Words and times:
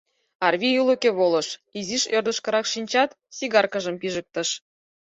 Арви 0.45 0.69
ӱлыкӧ 0.81 1.09
волыш, 1.17 1.47
изиш 1.79 2.03
ӧрдыжкырак 2.17 2.65
шинчат, 2.73 3.09
сигаркыжым 3.35 3.95
пижыктыш. 4.01 4.49